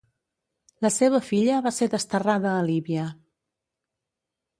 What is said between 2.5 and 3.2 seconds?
a Líbia.